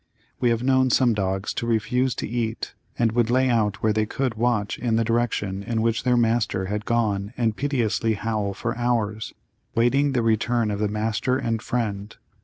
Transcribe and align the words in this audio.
We 0.39 0.49
have 0.49 0.63
known 0.63 0.89
some 0.89 1.13
dogs 1.13 1.53
to 1.53 1.67
refuse 1.67 2.15
to 2.15 2.27
eat, 2.27 2.73
and 2.97 3.11
would 3.11 3.29
lay 3.29 3.51
out 3.51 3.83
where 3.83 3.93
they 3.93 4.07
could 4.07 4.33
watch 4.33 4.79
in 4.79 4.95
the 4.95 5.03
direction 5.03 5.61
in 5.61 5.83
which 5.83 6.01
their 6.01 6.17
master 6.17 6.65
had 6.65 6.85
gone 6.85 7.33
and 7.37 7.55
piteously 7.55 8.15
howl 8.15 8.55
for 8.55 8.75
hours, 8.79 9.35
waiting 9.75 10.13
the 10.13 10.23
return 10.23 10.71
of 10.71 10.79
the 10.79 10.87
master 10.87 11.37
and 11.37 11.61
friend. 11.61 12.17